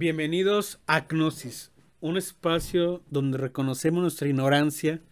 [0.00, 5.02] Bienvenidos a Gnosis, un espacio donde reconocemos nuestra ignorancia,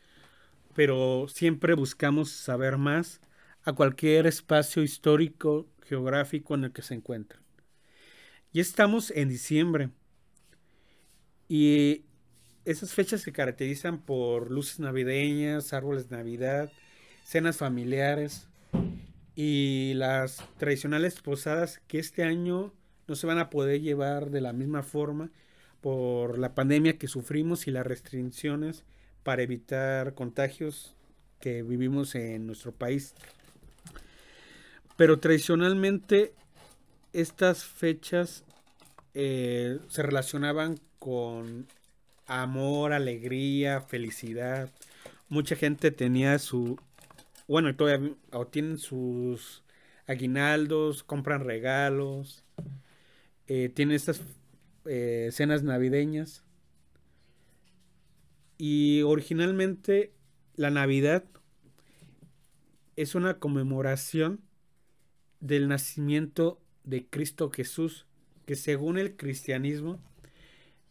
[0.76, 3.20] pero siempre buscamos saber más
[3.64, 7.42] a cualquier espacio histórico, geográfico en el que se encuentren.
[8.52, 9.90] Ya estamos en diciembre
[11.48, 12.04] y
[12.64, 16.70] esas fechas se caracterizan por luces navideñas, árboles de Navidad,
[17.24, 18.46] cenas familiares
[19.34, 22.72] y las tradicionales posadas que este año
[23.06, 25.30] no se van a poder llevar de la misma forma
[25.80, 28.84] por la pandemia que sufrimos y las restricciones
[29.22, 30.94] para evitar contagios
[31.40, 33.14] que vivimos en nuestro país.
[34.96, 36.32] Pero tradicionalmente
[37.12, 38.44] estas fechas
[39.14, 41.66] eh, se relacionaban con
[42.26, 44.70] amor, alegría, felicidad.
[45.28, 46.78] Mucha gente tenía su,
[47.46, 49.62] bueno, todavía o tienen sus
[50.06, 52.44] aguinaldos, compran regalos,
[53.48, 54.20] eh, tiene estas
[54.86, 56.44] eh, escenas navideñas.
[58.58, 60.12] Y originalmente
[60.54, 61.24] la Navidad
[62.96, 64.40] es una conmemoración
[65.40, 68.06] del nacimiento de Cristo Jesús,
[68.46, 70.00] que según el cristianismo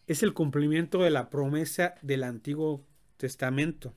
[0.07, 2.85] es el cumplimiento de la promesa del Antiguo
[3.17, 3.95] Testamento.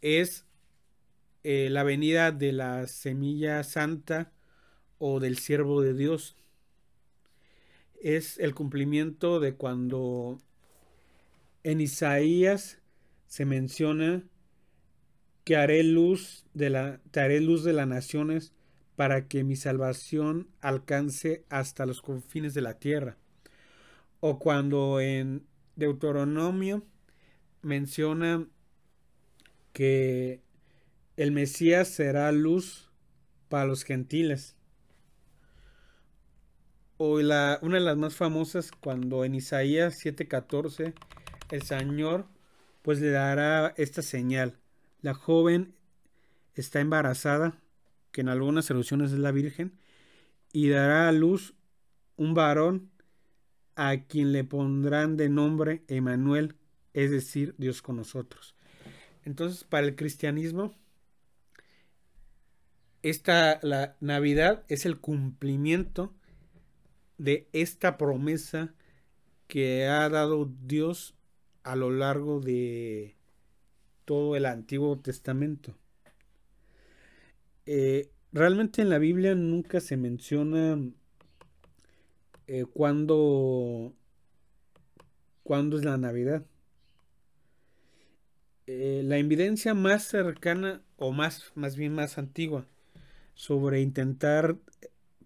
[0.00, 0.46] Es
[1.42, 4.32] eh, la venida de la semilla santa
[4.98, 6.36] o del siervo de Dios
[8.04, 10.38] es el cumplimiento de cuando
[11.62, 12.78] en Isaías
[13.26, 14.22] se menciona
[15.42, 18.52] que haré luz de la, te haré luz de las naciones
[18.94, 23.16] para que mi salvación alcance hasta los confines de la tierra.
[24.20, 26.84] O cuando en Deuteronomio
[27.62, 28.46] menciona
[29.72, 30.42] que
[31.16, 32.90] el Mesías será luz
[33.48, 34.56] para los gentiles
[36.96, 40.94] o la, una de las más famosas cuando en Isaías 7:14
[41.50, 42.26] el Señor
[42.82, 44.58] pues le dará esta señal.
[45.00, 45.74] La joven
[46.54, 47.58] está embarazada,
[48.12, 49.72] que en algunas traducciones es la Virgen,
[50.52, 51.54] y dará a luz
[52.16, 52.90] un varón
[53.74, 56.56] a quien le pondrán de nombre Emanuel,
[56.92, 58.54] es decir, Dios con nosotros.
[59.24, 60.74] Entonces, para el cristianismo,
[63.02, 66.14] esta la Navidad es el cumplimiento
[67.18, 68.74] de esta promesa
[69.46, 71.14] que ha dado Dios
[71.62, 73.16] a lo largo de
[74.04, 75.76] todo el Antiguo Testamento.
[77.66, 80.78] Eh, realmente en la Biblia nunca se menciona
[82.46, 83.94] eh, cuándo,
[85.44, 86.44] es la Navidad.
[88.66, 92.66] Eh, la evidencia más cercana o más, más bien más antigua
[93.34, 94.56] sobre intentar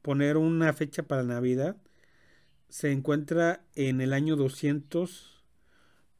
[0.09, 1.77] poner una fecha para Navidad,
[2.71, 5.45] se encuentra en el año 200,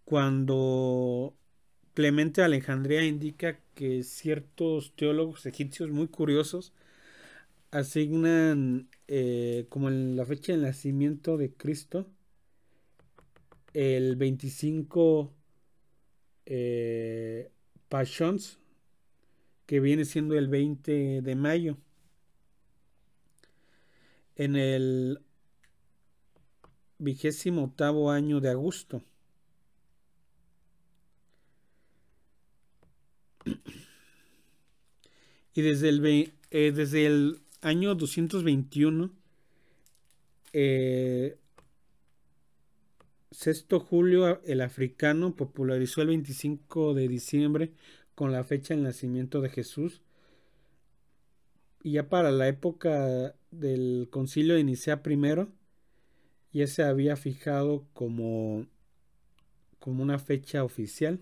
[0.05, 1.35] cuando
[1.95, 6.75] Clemente Alejandría indica que ciertos teólogos egipcios muy curiosos
[7.71, 12.11] asignan eh, como en la fecha de nacimiento de Cristo
[13.73, 15.33] el 25
[16.45, 17.51] eh,
[17.89, 18.59] Pashons,
[19.65, 21.79] que viene siendo el 20 de mayo
[24.39, 25.21] en el
[26.99, 29.03] vigésimo octavo año de agosto.
[35.55, 39.11] Y desde el, eh, desde el año 221,
[40.53, 41.37] eh,
[43.33, 47.73] Sexto Julio el africano popularizó el 25 de diciembre
[48.15, 50.01] con la fecha del nacimiento de Jesús.
[51.83, 55.47] Y ya para la época del concilio de Nicea I
[56.53, 58.67] ya se había fijado como,
[59.79, 61.21] como una fecha oficial.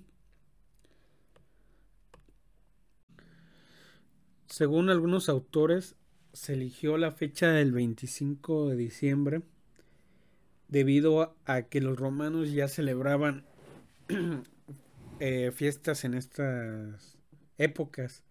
[4.46, 5.96] Según algunos autores,
[6.32, 9.42] se eligió la fecha del 25 de diciembre
[10.68, 13.44] debido a que los romanos ya celebraban
[15.20, 17.16] eh, fiestas en estas
[17.58, 18.25] épocas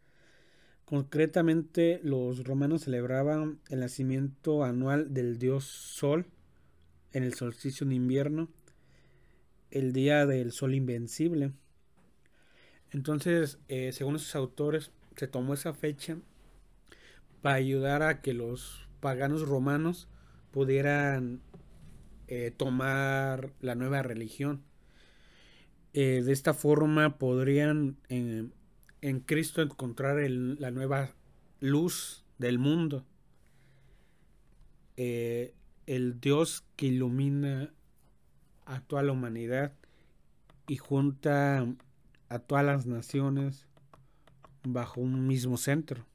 [0.86, 6.28] Concretamente, los romanos celebraban el nacimiento anual del dios Sol
[7.12, 8.50] en el solsticio de invierno,
[9.72, 11.54] el día del Sol invencible.
[12.92, 16.18] Entonces, eh, según esos autores, se tomó esa fecha
[17.42, 20.08] para ayudar a que los paganos romanos
[20.52, 21.42] pudieran
[22.28, 24.62] eh, tomar la nueva religión.
[25.94, 27.98] Eh, de esta forma podrían
[29.06, 31.14] en Cristo encontrar la nueva
[31.60, 33.06] luz del mundo.
[34.98, 35.54] Eh,
[35.86, 37.72] el Dios que ilumina
[38.66, 39.74] a toda la humanidad
[40.68, 41.68] y junta
[42.30, 43.68] a todas las naciones
[44.64, 46.08] bajo un mismo centro.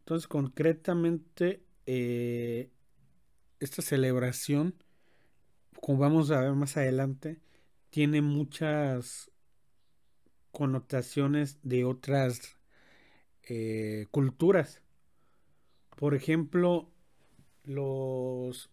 [0.00, 2.70] Entonces, concretamente, eh,
[3.60, 4.74] esta celebración,
[5.80, 7.40] como vamos a ver más adelante,
[7.90, 9.30] tiene muchas
[10.50, 12.56] connotaciones de otras
[13.42, 14.80] eh, culturas.
[15.96, 16.90] Por ejemplo,
[17.64, 18.70] los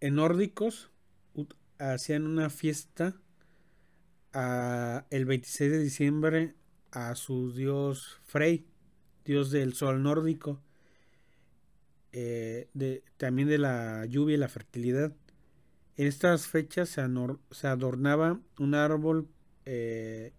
[0.00, 0.90] nórdicos
[1.78, 3.20] hacían una fiesta
[5.10, 6.54] el 26 de diciembre
[6.92, 8.66] a su dios Frey,
[9.24, 10.60] dios del sol nórdico,
[12.20, 15.12] eh, también de la lluvia y la fertilidad.
[15.96, 19.28] En estas fechas se, adornaba un árbol
[19.64, 20.32] eh,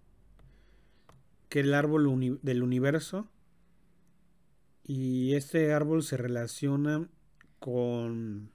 [1.47, 3.29] que el árbol del universo
[4.83, 7.07] y este árbol se relaciona
[7.59, 8.51] con,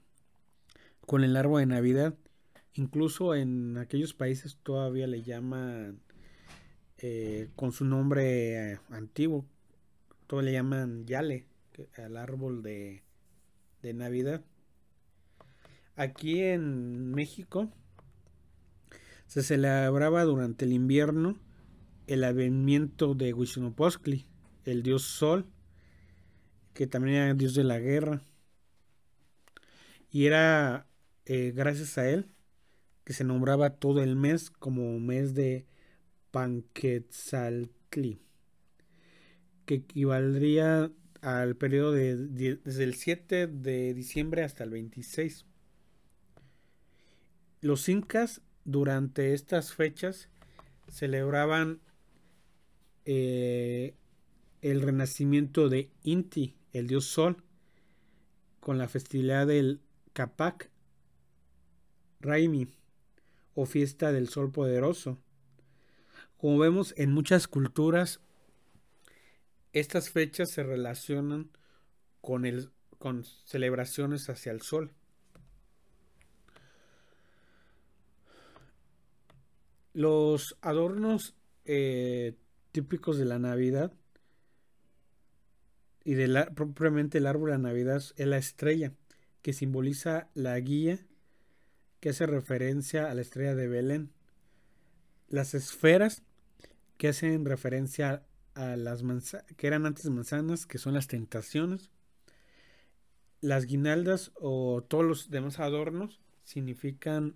[1.07, 2.15] con el árbol de Navidad.
[2.73, 5.99] Incluso en aquellos países todavía le llaman
[6.99, 9.45] eh, con su nombre antiguo,
[10.27, 11.47] todo le llaman Yale,
[11.97, 13.04] al árbol de,
[13.81, 14.43] de Navidad.
[15.95, 17.71] Aquí en México
[19.27, 21.39] se celebraba durante el invierno
[22.07, 24.25] el avivamiento de Huitzilopochtli,
[24.65, 25.47] el dios Sol,
[26.73, 28.21] que también era dios de la guerra.
[30.11, 30.87] Y era
[31.25, 32.29] eh, gracias a él
[33.03, 35.65] que se nombraba todo el mes como mes de
[36.31, 38.19] Panquetzaltli,
[39.65, 40.91] que equivaldría
[41.25, 42.15] al periodo de,
[42.63, 45.47] desde el 7 de diciembre hasta el 26.
[47.61, 50.29] Los incas durante estas fechas
[50.87, 51.81] celebraban
[53.05, 53.95] eh,
[54.61, 57.43] el renacimiento de Inti, el dios Sol,
[58.59, 59.81] con la festividad del
[60.13, 60.69] Capac
[62.19, 62.67] Raimi
[63.55, 65.17] o fiesta del Sol Poderoso.
[66.37, 68.21] Como vemos en muchas culturas,
[69.75, 71.49] estas fechas se relacionan
[72.21, 74.93] con, el, con celebraciones hacia el sol.
[79.91, 81.35] Los adornos
[81.65, 82.35] eh,
[82.71, 83.91] típicos de la Navidad
[86.05, 88.93] y de la, propiamente el árbol de Navidad es la estrella,
[89.41, 91.05] que simboliza la guía,
[91.99, 94.11] que hace referencia a la estrella de Belén.
[95.27, 96.23] Las esferas
[96.97, 98.23] que hacen referencia
[98.55, 101.91] a las manzanas, que eran antes manzanas, que son las tentaciones.
[103.41, 107.35] Las guinaldas o todos los demás adornos significan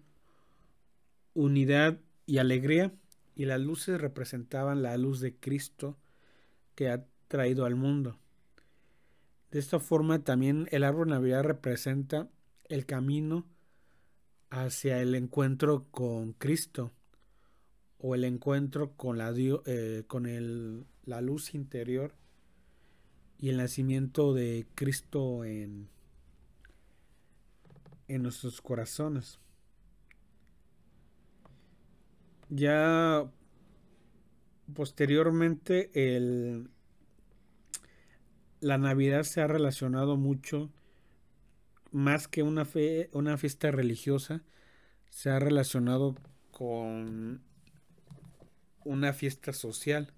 [1.34, 2.94] unidad y alegría
[3.36, 5.98] y las luces representaban la luz de Cristo
[6.76, 8.18] que ha traído al mundo.
[9.52, 12.30] De esta forma también el árbol Navidad representa
[12.68, 13.46] el camino
[14.50, 16.92] hacia el encuentro con Cristo
[17.98, 22.14] o el encuentro con la, eh, con el, la luz interior
[23.40, 25.90] y el nacimiento de Cristo en,
[28.08, 29.40] en nuestros corazones.
[32.50, 33.28] Ya
[34.76, 36.70] posteriormente el,
[38.60, 40.70] la Navidad se ha relacionado mucho
[41.92, 44.44] más que una fe, una fiesta religiosa,
[45.10, 46.16] se ha relacionado
[46.52, 47.42] con
[48.86, 50.14] una fiesta social,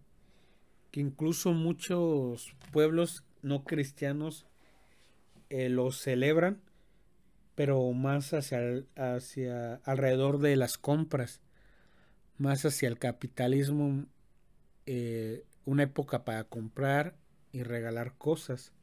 [0.91, 4.45] que incluso muchos pueblos no cristianos
[5.49, 6.61] eh, lo celebran,
[7.55, 11.41] pero más hacia, hacia alrededor de las compras,
[12.37, 14.05] más hacia el capitalismo,
[14.85, 17.15] eh, una época para comprar
[17.51, 18.73] y regalar cosas.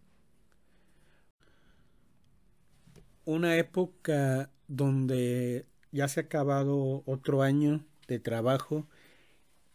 [3.24, 8.86] Una época donde ya se ha acabado otro año de trabajo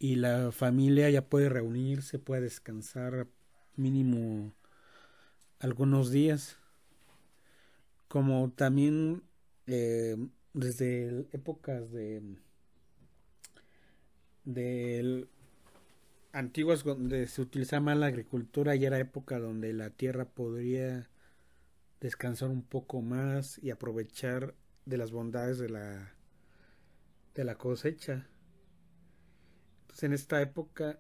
[0.04, 3.26] y la familia ya puede reunirse, puede descansar
[3.78, 4.54] mínimo
[5.60, 6.58] algunos días.
[8.10, 9.24] Como también
[9.66, 10.18] eh,
[10.52, 12.36] desde épocas de,
[16.34, 21.08] antiguas donde se utilizaba más la agricultura y era época donde la tierra podría
[22.02, 24.54] descansar un poco más y aprovechar
[24.86, 26.14] de las bondades de la
[27.36, 28.28] de la cosecha
[30.02, 31.00] en esta época,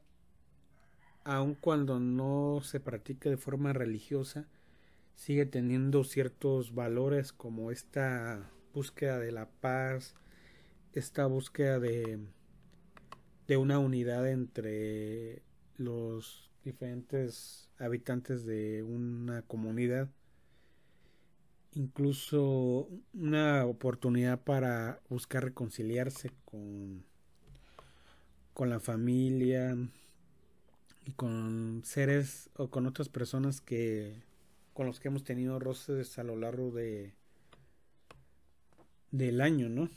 [1.23, 4.47] aun cuando no se practique de forma religiosa,
[5.15, 10.15] sigue teniendo ciertos valores como esta búsqueda de la paz,
[10.93, 12.19] esta búsqueda de,
[13.47, 15.41] de una unidad entre
[15.77, 20.09] los diferentes habitantes de una comunidad.
[21.71, 27.03] Incluso una oportunidad para buscar reconciliarse con
[28.53, 29.75] con la familia
[31.05, 34.22] y con seres o con otras personas que
[34.74, 37.13] con los que hemos tenido roces a lo largo de
[39.12, 39.89] del año, ¿no?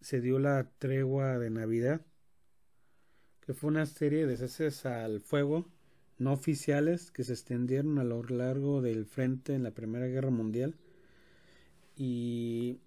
[0.00, 2.00] se dio la tregua de Navidad,
[3.40, 5.66] que fue una serie de ceses al fuego
[6.18, 10.74] no oficiales que se extendieron a lo largo del frente en la Primera Guerra Mundial
[11.96, 12.80] y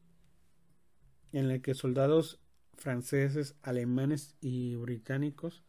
[1.34, 2.40] en el que soldados
[2.78, 5.64] franceses, alemanes y británicos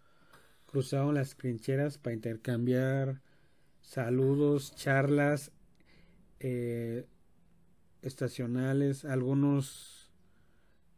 [0.66, 3.23] cruzaron las trincheras para intercambiar
[3.83, 5.52] saludos, charlas
[6.40, 7.07] eh,
[8.02, 10.11] estacionales, algunos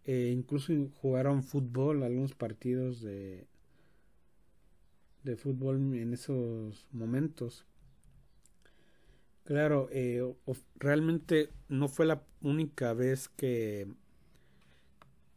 [0.05, 3.47] eh, incluso jugaron fútbol, algunos partidos de,
[5.25, 7.67] de fútbol en esos momentos.
[9.45, 10.23] Claro, eh,
[10.77, 13.87] realmente no fue la única vez que,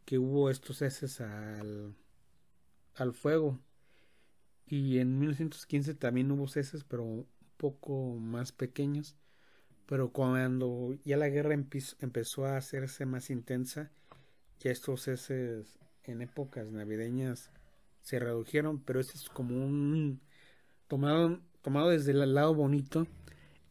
[0.08, 1.94] que hubo estos heces al,
[2.94, 3.60] al fuego.
[4.64, 7.26] Y en 1915 también hubo ceses, pero un
[7.58, 9.16] poco más pequeños.
[9.84, 13.90] Pero cuando ya la guerra empezó a hacerse más intensa,
[14.60, 17.50] ya estos ceses en épocas navideñas
[18.00, 20.22] se redujeron, pero este es como un
[20.86, 23.06] tomado, tomado desde el lado bonito,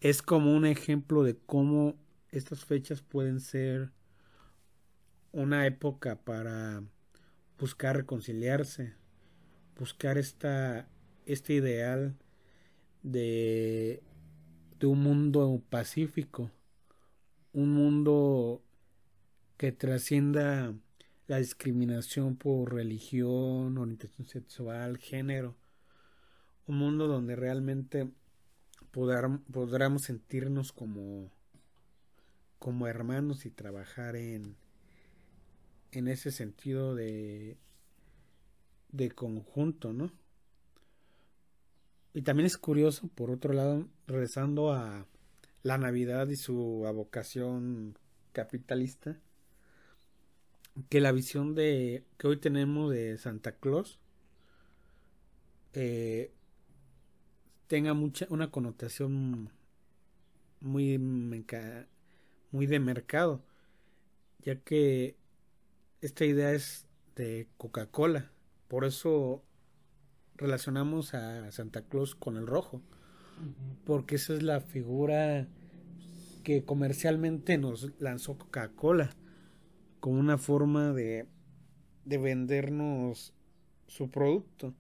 [0.02, 1.96] es como un ejemplo de cómo
[2.30, 3.92] estas fechas pueden ser
[5.32, 6.84] una época para
[7.60, 8.94] buscar reconciliarse,
[9.78, 10.88] buscar esta,
[11.26, 12.16] este ideal
[13.04, 14.02] de,
[14.80, 16.52] de un mundo pacífico,
[17.54, 18.62] un mundo
[19.58, 20.74] que trascienda
[21.28, 25.56] la discriminación por religión, orientación sexual, género.
[26.68, 28.10] Un mundo donde realmente
[28.92, 31.32] podamos sentirnos como,
[32.60, 34.56] como hermanos y trabajar en,
[35.92, 37.58] en ese sentido de,
[38.92, 40.12] de conjunto, ¿no?
[42.14, 45.06] Y también es curioso, por otro lado, regresando a
[45.64, 46.56] la Navidad y su
[46.94, 47.98] vocación
[48.32, 49.20] capitalista,
[50.90, 54.00] que la visión de que hoy tenemos de Santa Claus
[55.74, 56.32] eh,
[57.68, 59.52] tenga mucha una connotación
[60.60, 63.44] muy muy de mercado
[64.40, 65.18] ya que
[66.02, 68.32] esta idea es de Coca-Cola.
[68.68, 69.44] Por eso
[70.36, 72.82] relacionamos a Santa Claus con el rojo.
[73.86, 75.48] Porque esa es la figura
[76.44, 79.12] que comercialmente nos lanzó Coca-Cola
[80.00, 81.28] como una forma de,
[82.06, 83.34] de vendernos
[83.88, 84.74] su producto.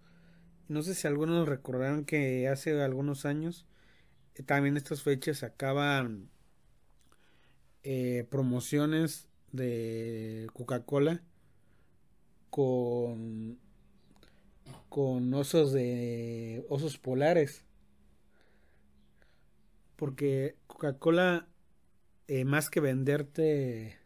[0.67, 3.65] No sé si algunos recordaron que hace algunos años
[4.35, 6.29] eh, también estas fechas sacaban
[7.83, 11.21] eh, promociones de Coca-Cola
[12.49, 13.57] con
[14.89, 17.63] con osos de osos polares
[19.95, 21.47] porque Coca-Cola
[22.27, 23.97] eh, más que venderte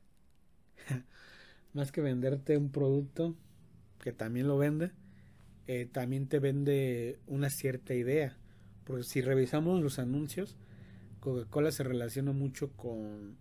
[1.74, 3.36] más que venderte un producto
[4.02, 4.92] que también lo vende,
[5.68, 8.38] eh, también te vende una cierta idea.
[8.84, 10.58] Porque si revisamos los anuncios,
[11.20, 13.38] Coca-Cola se relaciona mucho con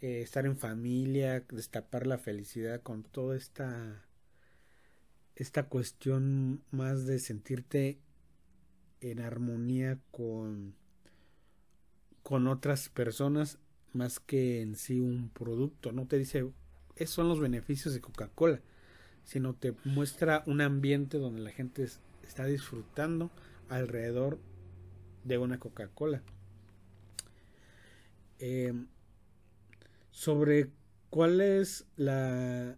[0.00, 4.04] eh, estar en familia, destapar la felicidad, con toda esta,
[5.36, 7.98] esta cuestión más de sentirte
[9.00, 10.74] en armonía con,
[12.22, 13.58] con otras personas
[13.92, 15.92] más que en sí un producto.
[15.92, 16.50] No te dice
[16.96, 18.60] esos son los beneficios de Coca-Cola,
[19.24, 21.88] sino te muestra un ambiente donde la gente
[22.22, 23.30] está disfrutando
[23.68, 24.38] alrededor
[25.24, 26.22] de una Coca-Cola.
[28.38, 28.86] Em,
[30.20, 30.68] sobre
[31.08, 32.76] cuál es la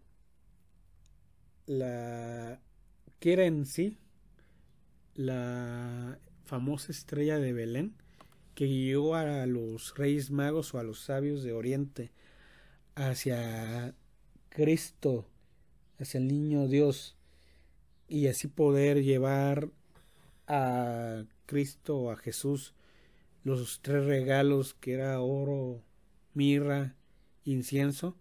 [1.66, 2.60] la
[3.18, 3.98] que era en sí
[5.16, 7.96] la famosa estrella de Belén
[8.54, 12.12] que guió a los reyes magos o a los sabios de Oriente
[12.94, 13.92] hacia
[14.48, 15.26] Cristo,
[15.98, 17.16] hacia el niño Dios.
[18.08, 19.68] y así poder llevar
[20.46, 22.72] a Cristo, a Jesús,
[23.42, 25.82] los tres regalos que era oro,
[26.34, 26.94] mirra,
[27.44, 28.16] incienso,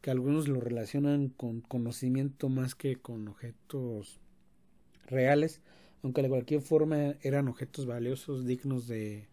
[0.00, 4.20] que algunos lo relacionan con conocimiento más que con objetos
[5.06, 5.62] reales,
[6.02, 9.28] aunque de cualquier forma eran objetos valiosos dignos de,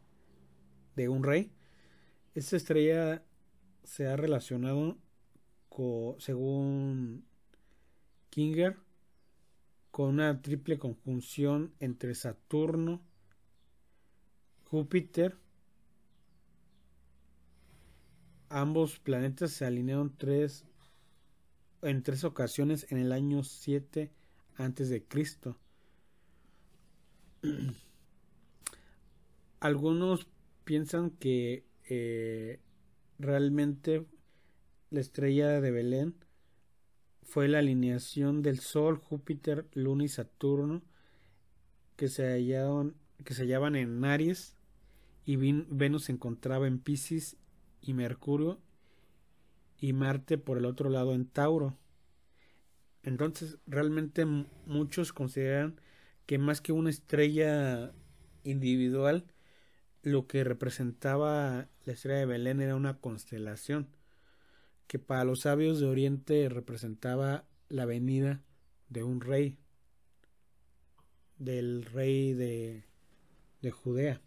[0.95, 1.51] de un rey.
[2.33, 3.23] Esta estrella
[3.83, 4.97] se ha relacionado
[5.69, 7.25] con, según
[8.29, 8.77] Kinger
[9.91, 13.01] con una triple conjunción entre Saturno,
[14.63, 15.37] Júpiter.
[18.53, 20.65] Ambos planetas se alinearon tres,
[21.81, 24.11] en tres ocasiones en el año 7
[24.57, 25.57] antes de Cristo.
[29.61, 30.27] Algunos
[30.65, 32.59] piensan que eh,
[33.19, 34.05] realmente
[34.89, 36.15] la estrella de Belén
[37.23, 40.81] fue la alineación del Sol, Júpiter, Luna y Saturno
[41.95, 44.57] que se hallaban, que se hallaban en Aries
[45.25, 47.37] y Venus se encontraba en Pisces
[47.81, 48.59] y Mercurio
[49.77, 51.77] y Marte por el otro lado en Tauro.
[53.03, 55.79] Entonces realmente muchos consideran
[56.25, 57.91] que más que una estrella
[58.43, 59.25] individual,
[60.03, 63.87] lo que representaba la estrella de Belén era una constelación
[64.87, 68.43] que para los sabios de Oriente representaba la venida
[68.89, 69.57] de un rey,
[71.37, 72.83] del rey de,
[73.61, 74.21] de Judea.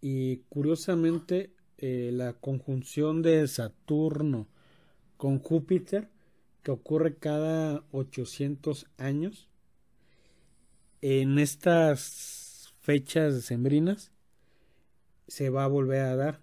[0.00, 4.48] Y curiosamente, eh, la conjunción de Saturno
[5.16, 6.08] con Júpiter,
[6.62, 9.48] que ocurre cada 800 años,
[11.00, 14.12] en estas fechas sembrinas,
[15.26, 16.40] se va a volver a dar.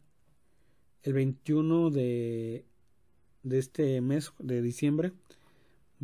[1.03, 2.65] El 21 de,
[3.43, 5.13] de este mes de diciembre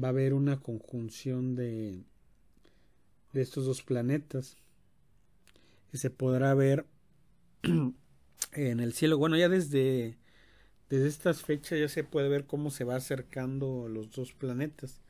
[0.01, 2.03] va a haber una conjunción de,
[3.33, 4.57] de estos dos planetas.
[5.93, 6.85] Y se podrá ver
[7.63, 9.17] en el cielo.
[9.17, 10.17] Bueno, ya desde,
[10.89, 15.01] desde estas fechas ya se puede ver cómo se va acercando los dos planetas.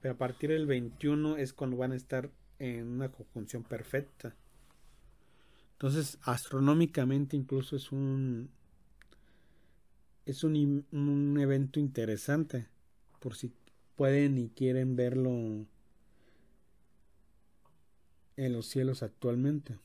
[0.00, 4.34] Pero a partir del 21 es cuando van a estar en una conjunción perfecta.
[5.72, 8.50] Entonces, astronómicamente incluso es un
[10.26, 12.66] es un, un evento interesante
[13.18, 13.50] por si
[13.96, 15.66] pueden y quieren verlo
[18.36, 19.78] en los cielos actualmente.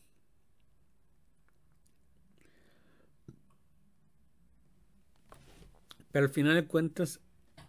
[6.14, 7.20] Pero al final de cuentas,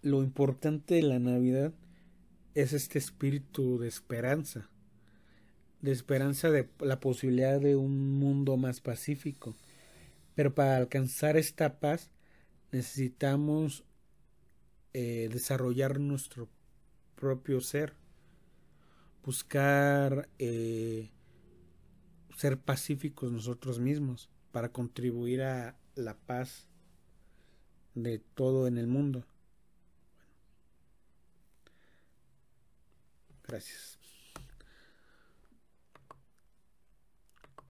[0.02, 1.72] lo importante de la Navidad
[2.54, 4.68] es este espíritu de esperanza,
[5.80, 9.56] de esperanza de la posibilidad de un mundo más pacífico.
[10.34, 12.10] Pero para alcanzar esta paz
[12.70, 13.82] necesitamos
[14.92, 16.50] eh, desarrollar nuestro
[17.14, 17.94] propio ser,
[19.24, 21.08] buscar eh,
[22.36, 26.68] ser pacíficos nosotros mismos para contribuir a la paz
[27.94, 29.24] de todo en el mundo.
[33.46, 33.98] Gracias.